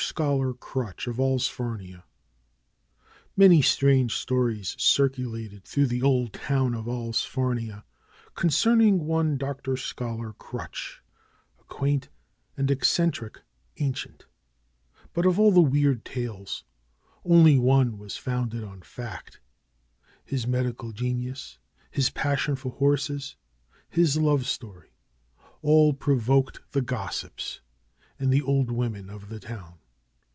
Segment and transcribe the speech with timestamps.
[0.03, 2.03] SCHOLAR CRUTCH, OF ALLSFARNIA
[3.37, 7.83] Many strange stories circulated through the old town of Allsfamia
[8.35, 9.77] concerning one Dr.
[9.77, 11.01] Scholar Crutch,
[11.59, 12.09] a quaint
[12.57, 13.41] and eccentric
[13.77, 14.25] ancient.
[15.13, 16.65] But of all the weird tales,
[17.23, 19.39] only one was founded on fact.
[20.25, 21.57] His medical genius,
[21.89, 23.37] his passion for horses,
[23.87, 24.91] his love story,
[25.61, 27.61] all provoked the gossips
[28.19, 29.75] and the old women of the town.